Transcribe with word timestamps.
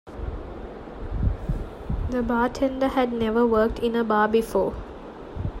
The 2.09 2.23
bartender 2.23 2.87
had 2.87 3.13
never 3.13 3.45
worked 3.45 3.77
in 3.77 3.95
a 3.95 4.03
bar 4.03 4.27
before 4.27 4.73